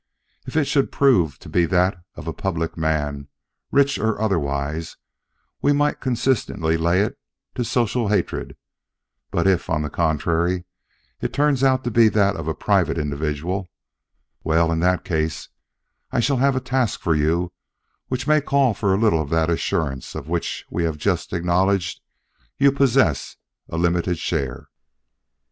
[0.47, 3.27] If it should prove to be that of a public man,
[3.71, 4.97] rich or otherwise,
[5.61, 7.19] we might consistently lay it
[7.53, 8.57] to social hatred;
[9.29, 10.63] but if, on the contrary,
[11.21, 13.69] it turns out to be that of a private individual
[14.43, 15.49] well, in that case,
[16.11, 17.53] I shall have a task for you
[18.07, 22.01] which may call for a little of that assurance of which we have just acknowledged
[22.57, 23.37] you possess
[23.69, 24.67] a limited share."